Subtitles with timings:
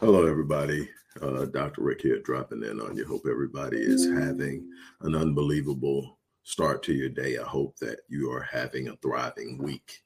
[0.00, 0.88] Hello, everybody.
[1.20, 1.82] Uh, Dr.
[1.82, 3.04] Rick here, dropping in on you.
[3.04, 4.66] Hope everybody is having
[5.02, 7.36] an unbelievable start to your day.
[7.36, 10.00] I hope that you are having a thriving week.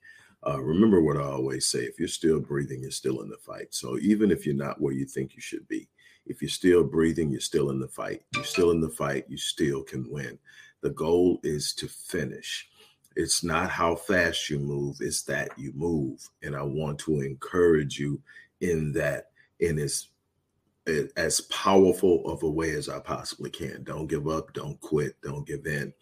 [0.45, 3.69] Uh, remember what I always say if you're still breathing, you're still in the fight.
[3.71, 5.89] So even if you're not where you think you should be,
[6.27, 8.23] if you're still breathing, you're still in the fight.
[8.35, 10.41] You're still in the fight, you still can win.
[10.81, 12.69] The goal is to finish.
[13.15, 16.29] It's not how fast you move, it's that you move.
[16.43, 18.21] And I want to encourage you
[18.61, 19.29] in that
[19.61, 20.09] in as
[21.17, 23.85] as powerful of a way as I possibly can.
[23.85, 25.93] Don't give up, don't quit, don't give in.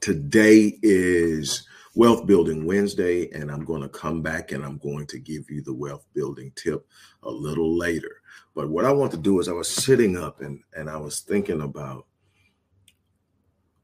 [0.00, 5.18] Today is Wealth Building Wednesday, and I'm going to come back and I'm going to
[5.18, 6.86] give you the wealth building tip
[7.22, 8.22] a little later.
[8.54, 11.20] But what I want to do is I was sitting up and, and I was
[11.20, 12.06] thinking about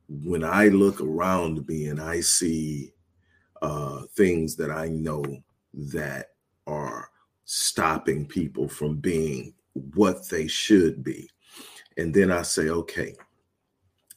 [0.08, 2.92] when I look around me and I see
[3.62, 5.24] uh, things that I know
[5.72, 6.30] that
[6.66, 7.11] are
[7.44, 9.54] stopping people from being
[9.94, 11.28] what they should be.
[11.96, 13.14] And then I say, okay,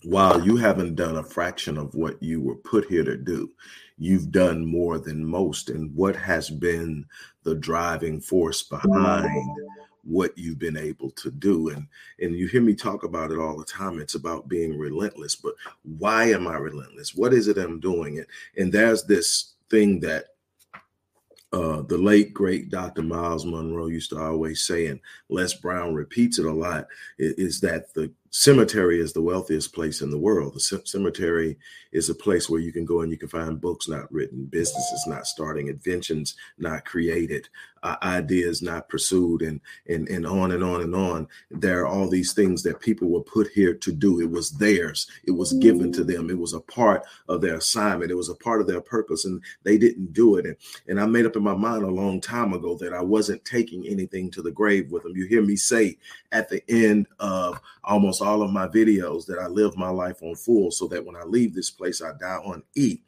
[0.04, 3.52] while you haven't done a fraction of what you were put here to do,
[3.98, 5.70] you've done more than most.
[5.70, 7.06] And what has been
[7.44, 9.58] the driving force behind
[10.04, 11.70] what you've been able to do?
[11.70, 11.88] And
[12.20, 14.00] and you hear me talk about it all the time.
[14.00, 15.36] It's about being relentless.
[15.36, 17.16] But why am I relentless?
[17.16, 18.20] What is it I'm doing?
[18.20, 20.35] And and there's this thing that
[21.56, 23.02] uh, the late great Dr.
[23.02, 26.88] Myles Munroe used to always say, and Les Brown repeats it a lot,
[27.18, 30.54] is that the cemetery is the wealthiest place in the world.
[30.54, 31.58] The c- cemetery
[31.94, 35.06] is a place where you can go and you can find books not written, businesses
[35.08, 37.48] not starting, inventions not created,
[37.82, 41.30] uh, ideas not pursued, and and and on and on and on.
[41.50, 44.20] There are all these things that people were put here to do.
[44.20, 45.08] It was theirs.
[45.24, 46.30] It was given to them.
[46.30, 48.12] It was a part of their assignment.
[48.12, 50.46] It was a part of their purpose, and they didn't do it.
[50.46, 50.58] And
[50.88, 53.88] and I made up in my mind a long time ago that I wasn't taking
[53.88, 55.16] anything to the grave with them.
[55.16, 55.98] You hear me say
[56.34, 60.36] at the end of almost all of my videos that I live my life on
[60.36, 63.00] full so that when I leave this place, I die on E.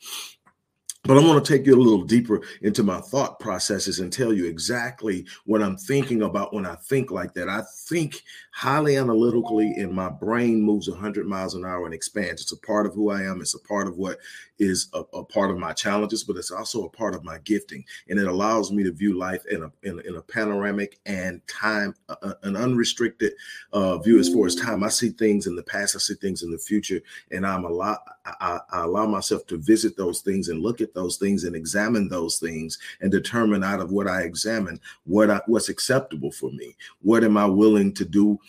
[1.08, 4.34] But I want to take you a little deeper into my thought processes and tell
[4.34, 7.48] you exactly what I'm thinking about when I think like that.
[7.48, 12.42] I think highly analytically, and my brain moves 100 miles an hour and expands.
[12.42, 13.40] It's a part of who I am.
[13.40, 14.18] It's a part of what
[14.60, 17.86] is a, a part of my challenges, but it's also a part of my gifting.
[18.10, 21.96] And it allows me to view life in a, in in a panoramic and time,
[22.10, 23.34] uh, an unrestricted
[23.72, 24.84] uh, view as far as time.
[24.84, 27.00] I see things in the past, I see things in the future,
[27.32, 30.94] and I'm a lot, I, I allow myself to visit those things and look at
[30.98, 35.40] those things and examine those things and determine out of what I examine what I,
[35.46, 36.76] what's acceptable for me.
[37.02, 38.40] What am I willing to do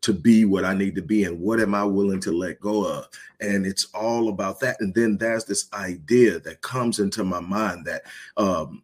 [0.00, 2.86] to be what I need to be and what am I willing to let go
[2.86, 3.06] of?
[3.40, 4.78] And it's all about that.
[4.80, 8.02] And then there's this idea that comes into my mind that
[8.38, 8.82] um,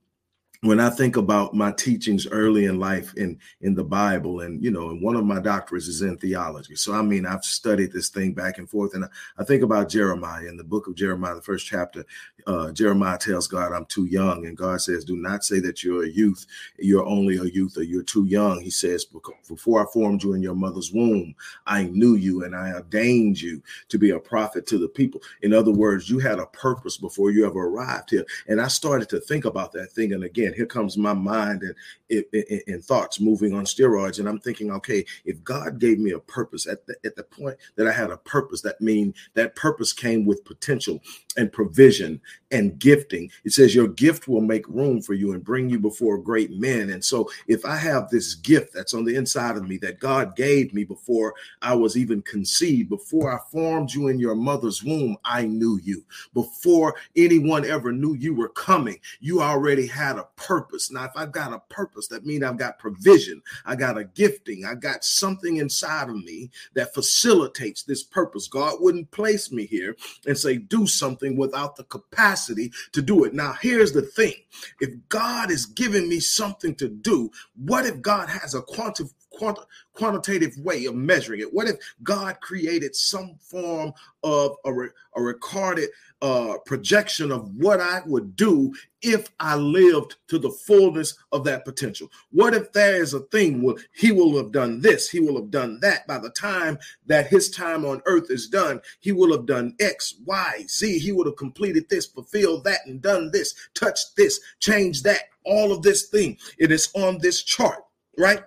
[0.67, 4.71] when I think about my teachings early in life in in the Bible, and you
[4.71, 6.75] know, and one of my doctorates is in theology.
[6.75, 9.89] So I mean, I've studied this thing back and forth, and I, I think about
[9.89, 12.05] Jeremiah in the book of Jeremiah, the first chapter.
[12.47, 16.05] Uh, Jeremiah tells God, "I'm too young," and God says, "Do not say that you're
[16.05, 16.47] a youth.
[16.79, 19.05] You're only a youth, or you're too young." He says,
[19.49, 21.35] "Before I formed you in your mother's womb,
[21.67, 25.53] I knew you, and I ordained you to be a prophet to the people." In
[25.53, 28.25] other words, you had a purpose before you ever arrived here.
[28.49, 32.25] And I started to think about that thing, and again here comes my mind and,
[32.33, 34.19] and, and thoughts moving on steroids.
[34.19, 37.57] And I'm thinking, okay, if God gave me a purpose at the, at the point
[37.77, 41.01] that I had a purpose, that mean that purpose came with potential
[41.37, 43.31] and provision and gifting.
[43.45, 46.91] It says your gift will make room for you and bring you before great men.
[46.91, 50.37] And so if I have this gift that's on the inside of me that God
[50.37, 55.17] gave me before I was even conceived, before I formed you in your mother's womb,
[55.25, 56.05] I knew you.
[56.35, 60.91] Before anyone ever knew you were coming, you already had a purpose.
[60.91, 64.65] Now, if I've got a purpose, that means I've got provision, I got a gifting,
[64.65, 68.49] I got something inside of me that facilitates this purpose.
[68.49, 69.97] God wouldn't place me here
[70.27, 73.35] and say, do something without the capacity to do it.
[73.35, 74.35] Now, here's the thing
[74.81, 79.59] if God is giving me something to do, what if God has a quantum quant-
[79.93, 81.53] quantitative way of measuring it?
[81.53, 83.93] What if God created some form
[84.23, 85.91] of a, re- a recorded
[86.23, 91.65] uh, projection of what I would do if I lived to the fullness of that
[91.65, 92.11] potential?
[92.31, 95.51] What if there is a thing where he will have done this, he will have
[95.51, 98.81] done that by the time that his time on earth is done?
[99.01, 100.99] He will have done X, Y, Z.
[100.99, 105.73] He would have completed this, fulfilled that, and done this, touched this, changed that, all
[105.73, 106.37] of this thing.
[106.59, 107.85] It is on this chart,
[108.19, 108.43] right?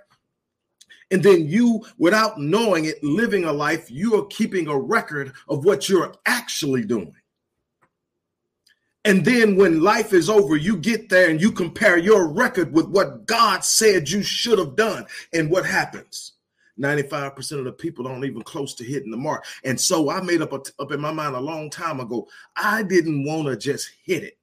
[1.12, 5.66] And then you, without knowing it, living a life, you are keeping a record of
[5.66, 7.16] what you're actually doing.
[9.06, 12.88] And then when life is over, you get there and you compare your record with
[12.90, 15.06] what God said you should have done.
[15.34, 16.34] And what happens?
[16.80, 19.46] 95% of the people aren't even close to hitting the mark.
[19.64, 22.28] And so I made up a, up in my mind a long time ago.
[22.56, 24.38] I didn't want to just hit it.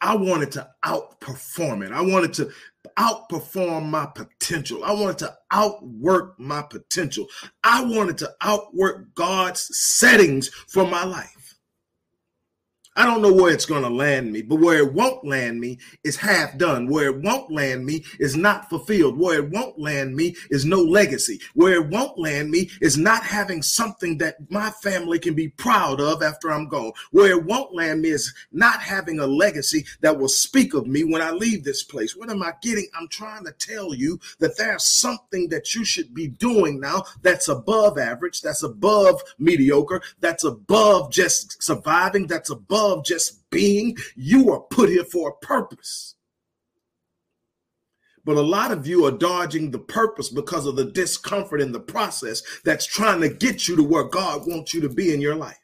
[0.00, 1.92] I wanted to outperform it.
[1.92, 2.50] I wanted to
[2.98, 4.84] outperform my potential.
[4.84, 7.26] I wanted to outwork my potential.
[7.64, 11.41] I wanted to outwork God's settings for my life.
[12.94, 15.78] I don't know where it's going to land me, but where it won't land me
[16.04, 16.88] is half done.
[16.88, 19.18] Where it won't land me is not fulfilled.
[19.18, 21.40] Where it won't land me is no legacy.
[21.54, 26.02] Where it won't land me is not having something that my family can be proud
[26.02, 26.92] of after I'm gone.
[27.12, 31.02] Where it won't land me is not having a legacy that will speak of me
[31.02, 32.14] when I leave this place.
[32.14, 32.88] What am I getting?
[32.94, 37.48] I'm trying to tell you that there's something that you should be doing now that's
[37.48, 43.96] above average, that's above mediocre, that's above just surviving, that's above above just being.
[44.16, 46.14] You are put here for a purpose.
[48.24, 51.80] But a lot of you are dodging the purpose because of the discomfort in the
[51.80, 55.34] process that's trying to get you to where God wants you to be in your
[55.34, 55.58] life.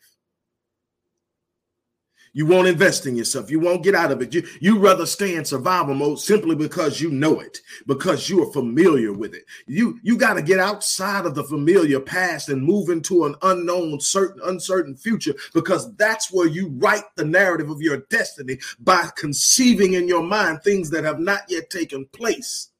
[2.32, 3.50] You won't invest in yourself.
[3.50, 4.34] You won't get out of it.
[4.34, 8.52] You you rather stay in survival mode simply because you know it, because you are
[8.52, 9.44] familiar with it.
[9.66, 14.00] You you got to get outside of the familiar past and move into an unknown,
[14.00, 19.94] certain, uncertain future, because that's where you write the narrative of your destiny by conceiving
[19.94, 22.70] in your mind things that have not yet taken place.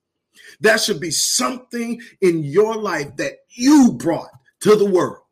[0.60, 4.30] There should be something in your life that you brought
[4.60, 5.22] to the world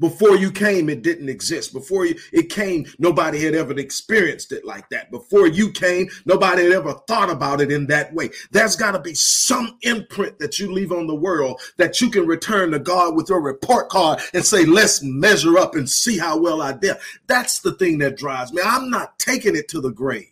[0.00, 1.72] before you came, it didn't exist.
[1.72, 5.10] Before you, it came, nobody had ever experienced it like that.
[5.10, 8.30] Before you came, nobody had ever thought about it in that way.
[8.50, 12.26] There's got to be some imprint that you leave on the world that you can
[12.26, 16.38] return to God with your report card and say, let's measure up and see how
[16.38, 16.96] well I did.
[17.26, 18.62] That's the thing that drives me.
[18.64, 20.26] I'm not taking it to the grave.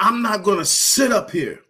[0.00, 1.60] I'm not going to sit up here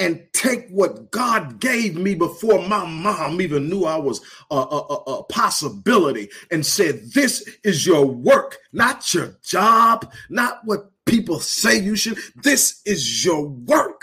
[0.00, 4.78] and take what God gave me before my mom even knew I was a, a,
[5.18, 11.78] a, possibility and said, This is your work, not your job, not what people say
[11.78, 12.18] you should.
[12.34, 14.02] This is your work.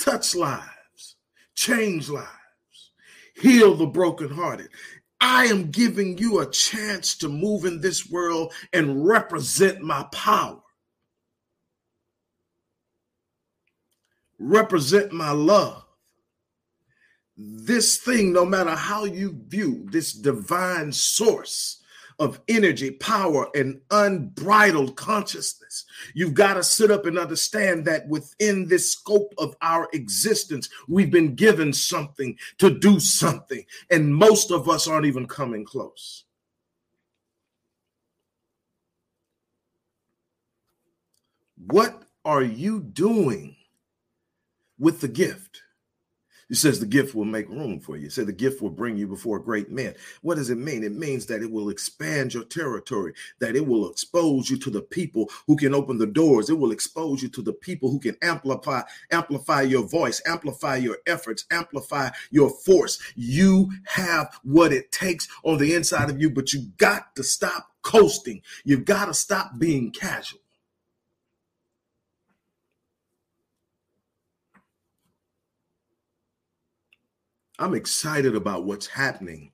[0.00, 1.16] Touch lives,
[1.54, 2.26] change lives,
[3.36, 4.68] heal the brokenhearted.
[5.20, 10.60] I am giving you a chance to move in this world and represent my power.
[14.38, 15.84] Represent my love.
[17.36, 21.82] This thing, no matter how you view this divine source
[22.18, 25.84] of energy, power, and unbridled consciousness,
[26.14, 31.10] you've got to sit up and understand that within this scope of our existence, we've
[31.10, 36.24] been given something to do something, and most of us aren't even coming close.
[41.66, 43.55] What are you doing
[44.78, 45.62] with the gift.
[46.48, 48.08] He says the gift will make room for you.
[48.08, 49.94] Said the gift will bring you before great men.
[50.22, 50.84] What does it mean?
[50.84, 54.82] It means that it will expand your territory, that it will expose you to the
[54.82, 56.48] people who can open the doors.
[56.48, 60.98] It will expose you to the people who can amplify, amplify your voice, amplify your
[61.06, 63.00] efforts, amplify your force.
[63.16, 67.70] You have what it takes on the inside of you, but you got to stop
[67.82, 68.40] coasting.
[68.64, 70.40] You've got to stop being casual.
[77.58, 79.52] I'm excited about what's happening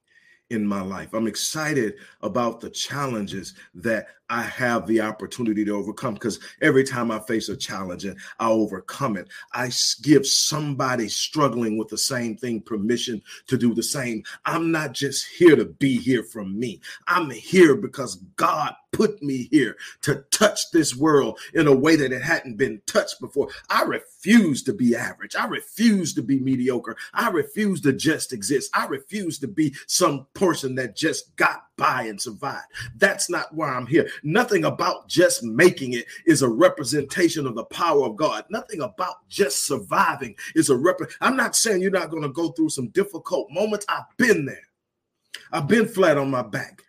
[0.51, 1.15] in my life.
[1.15, 7.11] I'm excited about the challenges that I have the opportunity to overcome because every time
[7.11, 9.71] I face a challenge and I overcome it, I
[10.01, 14.25] give somebody struggling with the same thing permission to do the same.
[14.47, 19.49] I'm not just here to be here from me, I'm here because God put me
[19.51, 23.49] here to touch this world in a way that it hadn't been touched before.
[23.69, 25.35] I refuse to be average.
[25.35, 26.97] I refuse to be mediocre.
[27.13, 28.71] I refuse to just exist.
[28.75, 32.63] I refuse to be some person that just got by and survive.
[32.97, 34.09] That's not why I'm here.
[34.23, 38.45] Nothing about just making it is a representation of the power of God.
[38.51, 40.99] Nothing about just surviving is a rep.
[41.21, 43.87] I'm not saying you're not going to go through some difficult moments.
[43.89, 44.69] I've been there.
[45.53, 46.83] I've been flat on my back.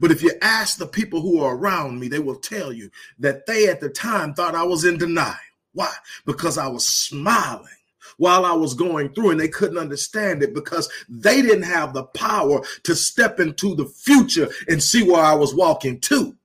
[0.00, 3.46] But if you ask the people who are around me, they will tell you that
[3.46, 5.36] they at the time thought I was in denial.
[5.72, 5.92] Why?
[6.24, 7.68] Because I was smiling
[8.16, 12.04] while I was going through and they couldn't understand it because they didn't have the
[12.04, 16.35] power to step into the future and see where I was walking to.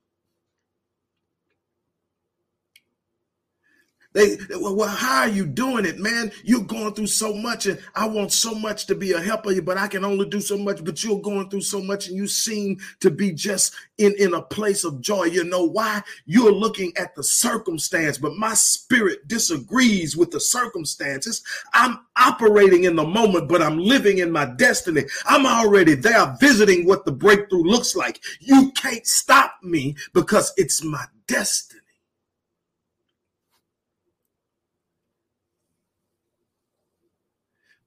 [4.14, 6.32] They, well, how are you doing it, man?
[6.44, 9.78] You're going through so much, and I want so much to be a helper, but
[9.78, 10.84] I can only do so much.
[10.84, 14.42] But you're going through so much, and you seem to be just in, in a
[14.42, 15.26] place of joy.
[15.26, 16.02] You know why?
[16.26, 21.42] You're looking at the circumstance, but my spirit disagrees with the circumstances.
[21.74, 25.04] I'm operating in the moment, but I'm living in my destiny.
[25.26, 28.22] I'm already there visiting what the breakthrough looks like.
[28.42, 31.81] You can't stop me because it's my destiny.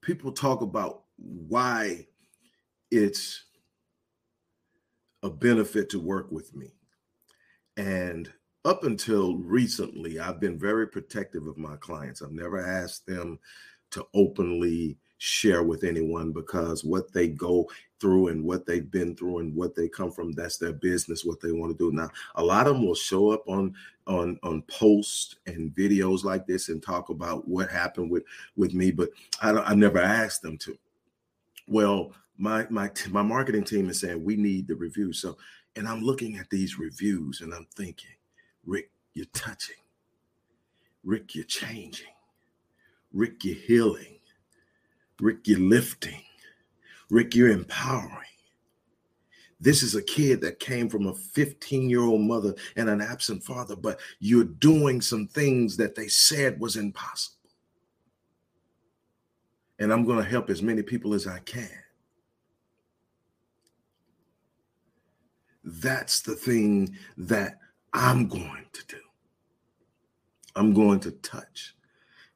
[0.05, 2.05] People talk about why
[2.91, 3.45] it's
[5.23, 6.71] a benefit to work with me.
[7.75, 8.31] And
[8.63, 12.21] up until recently, I've been very protective of my clients.
[12.21, 13.39] I've never asked them
[13.91, 19.39] to openly share with anyone because what they go through and what they've been through
[19.39, 21.95] and what they come from that's their business what they want to do.
[21.95, 23.73] Now a lot of them will show up on
[24.07, 28.23] on on posts and videos like this and talk about what happened with
[28.55, 29.09] with me but
[29.41, 30.77] i i never asked them to.
[31.67, 35.37] Well my my my marketing team is saying we need the review so
[35.77, 38.11] and i'm looking at these reviews and i'm thinking
[38.65, 39.77] rick you're touching.
[41.03, 42.13] Rick you're changing.
[43.13, 44.19] Rick you're healing.
[45.19, 46.21] Rick, you're lifting.
[47.09, 48.25] Rick, you're empowering.
[49.59, 53.43] This is a kid that came from a 15 year old mother and an absent
[53.43, 57.35] father, but you're doing some things that they said was impossible.
[59.79, 61.69] And I'm going to help as many people as I can.
[65.63, 67.59] That's the thing that
[67.93, 69.01] I'm going to do.
[70.55, 71.75] I'm going to touch.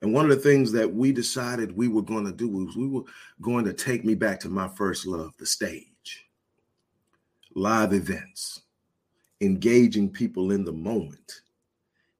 [0.02, 2.88] And one of the things that we decided we were going to do was we
[2.88, 3.04] were
[3.42, 6.30] going to take me back to my first love, the stage,
[7.54, 8.62] live events,
[9.42, 11.42] engaging people in the moment,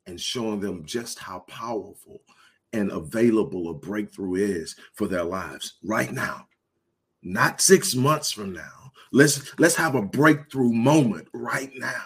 [0.08, 2.22] and showing them just how powerful
[2.74, 6.48] and available a breakthrough is for their lives right now,
[7.24, 8.92] not six months from now.
[9.12, 12.04] Let's let's have a breakthrough moment right now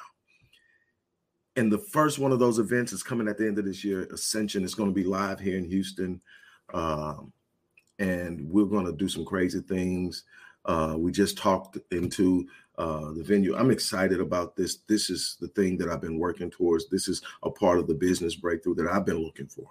[1.55, 4.07] and the first one of those events is coming at the end of this year.
[4.12, 6.22] Ascension is going to be live here in Houston,
[6.74, 7.31] um,
[8.00, 10.24] and we're going to do some crazy things.
[10.65, 13.55] Uh, we just talked into uh, the venue.
[13.55, 14.77] I'm excited about this.
[14.88, 16.89] This is the thing that I've been working towards.
[16.89, 19.67] This is a part of the business breakthrough that I've been looking for.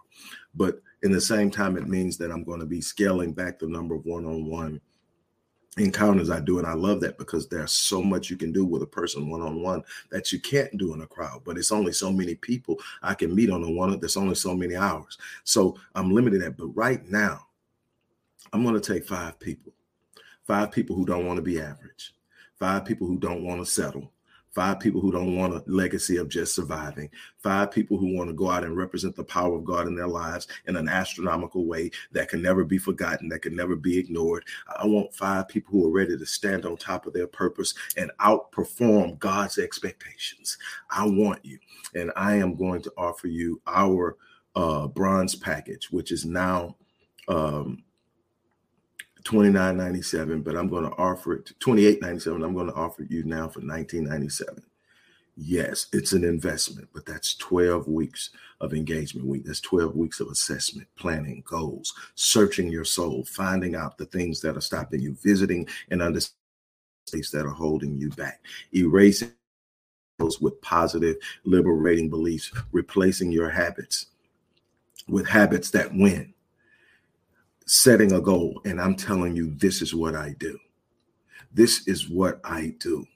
[0.54, 3.66] But in the same time, it means that I'm going to be scaling back the
[3.66, 4.80] number of one-on-one
[5.78, 6.58] encounters I do.
[6.58, 9.40] And I love that because there's so much you can do with a person one
[9.40, 11.42] on one that you can't do in a crowd.
[11.44, 13.98] But it's only so many people I can meet on a one.
[13.98, 15.18] There's only so many hours.
[15.44, 16.56] So I'm limited at.
[16.56, 17.46] But right now,
[18.52, 19.72] I'm going to take five people,
[20.44, 22.14] five people who don't want to be average,
[22.54, 24.11] five people who don't want to settle,
[24.52, 28.34] five people who don't want a legacy of just surviving, five people who want to
[28.34, 31.90] go out and represent the power of God in their lives in an astronomical way
[32.12, 34.44] that can never be forgotten, that can never be ignored.
[34.76, 38.10] I want five people who are ready to stand on top of their purpose and
[38.20, 40.58] outperform God's expectations.
[40.90, 41.58] I want you,
[41.94, 44.16] and I am going to offer you our
[44.54, 46.76] uh, bronze package, which is now.
[47.28, 47.84] Um,
[49.24, 53.60] 29.97 but i'm going to offer it 28.97 i'm going to offer you now for
[53.60, 54.62] 19.97
[55.36, 58.30] yes it's an investment but that's 12 weeks
[58.62, 59.44] of engagement week.
[59.44, 64.56] That's 12 weeks of assessment planning goals searching your soul finding out the things that
[64.56, 66.38] are stopping you visiting and understanding
[67.32, 68.40] that are holding you back
[68.74, 69.32] erasing
[70.18, 74.06] those with positive liberating beliefs replacing your habits
[75.08, 76.32] with habits that win
[77.66, 80.58] setting a goal and I'm telling you, this is what I do.
[81.52, 83.06] This is what I do.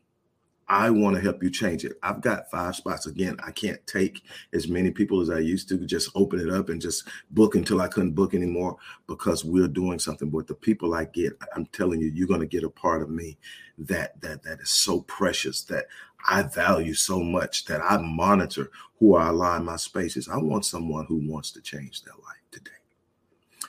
[0.69, 1.97] I want to help you change it.
[2.03, 3.07] I've got five spots.
[3.07, 6.71] Again, I can't take as many people as I used to, just open it up
[6.71, 8.77] and just book until I couldn't book anymore
[9.07, 10.29] because we're doing something.
[10.29, 13.11] But the people I get, I'm telling you, you're going to get a part of
[13.11, 13.39] me
[13.79, 15.87] that that that is so precious that
[16.29, 20.29] I value so much that I monitor who I align my spaces.
[20.29, 22.36] I want someone who wants to change their life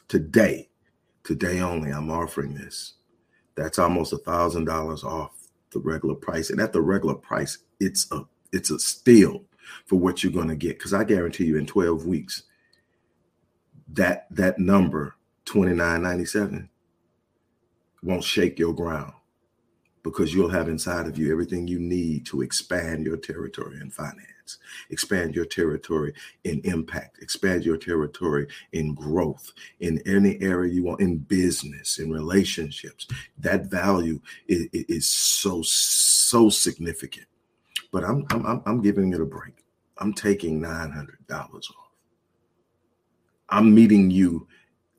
[0.08, 0.70] today.
[1.24, 2.94] Today, only, I'm offering this.
[3.56, 5.32] That's almost a thousand dollars off
[5.72, 6.50] the regular price.
[6.50, 8.22] And at the regular price, it's a
[8.54, 9.44] it's a steal
[9.86, 10.78] for what you're going to get.
[10.78, 12.44] Because I guarantee you, in 12 weeks,
[13.94, 16.70] that that number 29.97
[18.04, 19.14] won't shake your ground
[20.10, 24.58] because you'll have inside of you everything you need to expand your territory in finance,
[24.90, 26.14] expand your territory
[26.46, 32.10] in impact, expand your territory in growth, in any area you want, in business, in
[32.10, 33.08] relationships.
[33.38, 37.28] That value is, is so, so significant.
[37.92, 39.66] But I'm, I'm, I'm giving it a break.
[39.98, 41.62] I'm taking $900 off.
[43.50, 44.48] I'm meeting you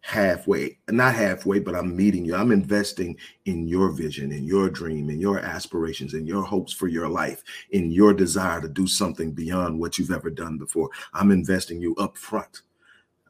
[0.09, 2.35] halfway, not halfway, but I'm meeting you.
[2.35, 6.89] I'm investing in your vision, in your dream, in your aspirations, in your hopes for
[6.89, 10.89] your life, in your desire to do something beyond what you've ever done before.
[11.13, 12.63] I'm investing you up front.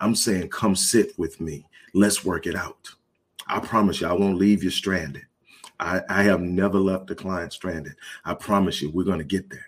[0.01, 1.67] I'm saying, come sit with me.
[1.95, 2.89] Let's work it out.
[3.49, 5.27] I promise you, I won't leave you stranded.
[5.81, 7.95] I, I have never left a client stranded.
[8.25, 9.67] I promise you, we're going to get there.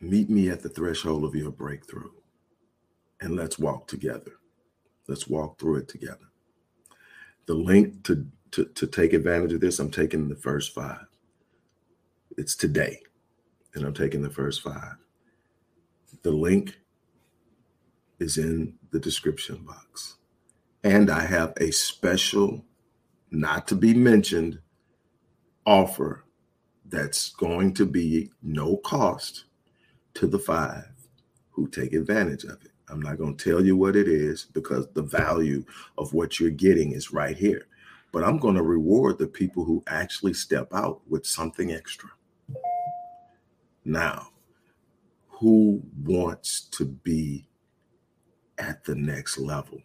[0.00, 2.10] Meet me at the threshold of your breakthrough
[3.20, 4.32] and let's walk together.
[5.08, 6.30] Let's walk through it together.
[7.46, 11.04] The link to, to, to take advantage of this, I'm taking the first five.
[12.38, 13.00] It's today,
[13.74, 14.96] and I'm taking the first five.
[16.22, 16.78] The link
[18.18, 20.16] is in the description box.
[20.82, 22.64] And I have a special,
[23.30, 24.60] not to be mentioned,
[25.66, 26.24] offer
[26.86, 29.44] that's going to be no cost
[30.14, 30.88] to the five
[31.50, 32.72] who take advantage of it.
[32.88, 35.64] I'm not going to tell you what it is because the value
[35.98, 37.66] of what you're getting is right here.
[38.12, 42.10] But I'm going to reward the people who actually step out with something extra.
[43.84, 44.28] Now,
[45.28, 47.46] who wants to be
[48.58, 49.80] at the next level?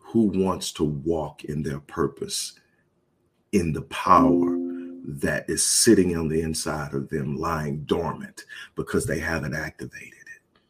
[0.00, 2.58] Who wants to walk in their purpose,
[3.52, 4.63] in the power
[5.04, 8.44] that is sitting on the inside of them, lying dormant
[8.74, 10.60] because they haven't activated it.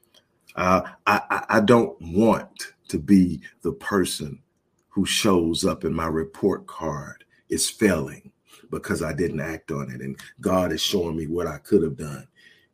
[0.57, 4.41] Uh, I, I don't want to be the person
[4.89, 8.31] who shows up in my report card is failing
[8.71, 10.01] because I didn't act on it.
[10.01, 12.27] And God is showing me what I could have done.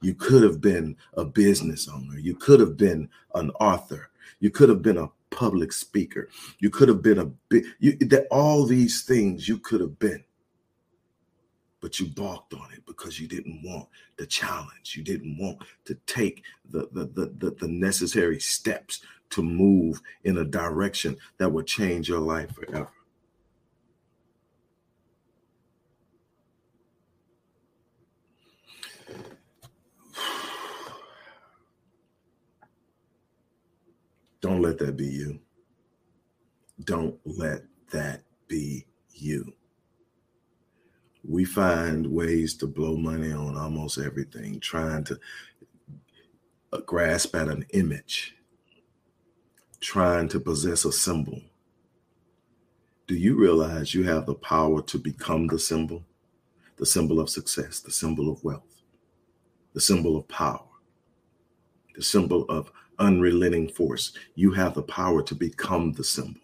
[0.03, 2.19] You could have been a business owner.
[2.19, 4.11] You could have been an author.
[4.41, 6.29] You could have been a public speaker.
[6.59, 7.67] You could have been a big,
[8.31, 10.25] all these things you could have been
[11.81, 14.95] but you balked on it because you didn't want the challenge.
[14.97, 20.45] You didn't want to take the, the, the, the, necessary steps to move in a
[20.45, 22.93] direction that would change your life forever.
[34.41, 35.41] Don't let that be you.
[36.85, 39.53] Don't let that be you
[41.31, 45.17] we find ways to blow money on almost everything, trying to
[46.73, 48.35] uh, grasp at an image,
[49.81, 51.41] trying to possess a symbol.
[53.07, 56.05] Do you realize you have the power to become the symbol?
[56.79, 58.83] The symbol of success, the symbol of wealth,
[59.73, 60.67] the symbol of power,
[61.95, 64.13] the symbol of unrelenting force.
[64.35, 66.41] You have the power to become the symbol.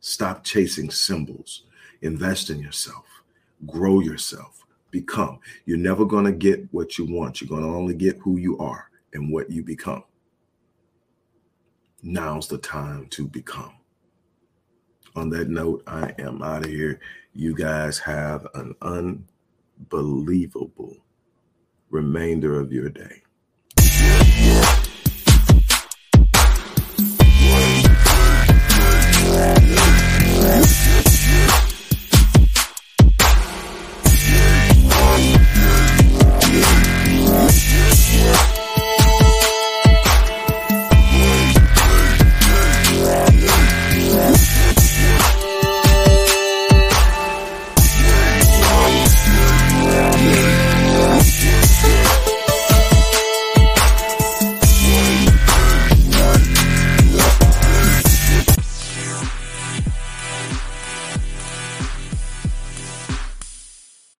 [0.00, 1.62] Stop chasing symbols.
[2.02, 3.13] Invest in yourself
[3.66, 5.38] grow yourself, become.
[5.66, 7.40] You're never going to get what you want.
[7.40, 10.04] You're going to only get who you are and what you become.
[12.02, 13.72] Now's the time to become.
[15.16, 17.00] On that note, I am out of here.
[17.32, 18.74] You guys have an
[19.80, 20.96] unbelievable
[21.90, 23.23] remainder of your day.